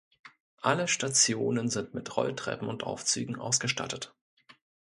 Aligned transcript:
Alle 0.63 0.87
Stationen 0.87 1.69
sind 1.69 1.93
mit 1.93 2.17
Rolltreppen 2.17 2.67
und 2.67 2.81
Aufzügen 2.81 3.35
ausgestattet. 3.35 4.15